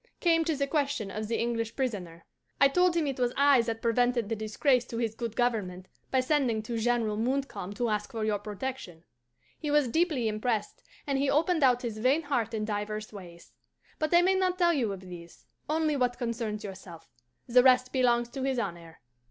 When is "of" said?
1.11-1.27, 14.91-15.01